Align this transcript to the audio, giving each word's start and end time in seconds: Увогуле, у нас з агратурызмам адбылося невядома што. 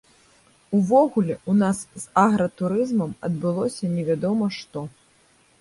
Увогуле, 0.77 1.35
у 1.53 1.55
нас 1.59 1.83
з 2.03 2.07
агратурызмам 2.23 3.13
адбылося 3.29 3.93
невядома 3.99 4.53
што. 4.57 4.79